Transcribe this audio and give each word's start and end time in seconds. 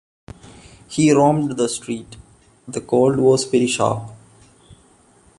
He 0.87 1.11
roamed 1.11 1.51
the 1.57 1.69
street, 1.69 2.17
the 2.67 2.81
cold 2.81 3.19
was 3.19 3.43
very 3.43 3.67
sharp. 3.67 4.01